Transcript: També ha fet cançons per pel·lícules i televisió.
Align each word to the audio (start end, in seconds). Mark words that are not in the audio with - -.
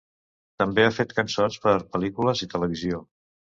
També 0.63 0.85
ha 0.85 0.93
fet 0.95 1.13
cançons 1.21 1.59
per 1.67 1.77
pel·lícules 1.95 2.45
i 2.49 2.51
televisió. 2.59 3.07